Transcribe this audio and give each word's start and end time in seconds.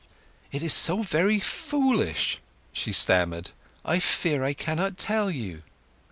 "It 0.51 0.63
is 0.63 0.73
so 0.73 1.03
very 1.03 1.39
foolish," 1.39 2.39
she 2.73 2.91
stammered; 2.91 3.51
"I 3.85 3.99
fear 3.99 4.43
I 4.43 4.53
can't 4.55 4.97
tell 4.97 5.29
you!" 5.29 5.61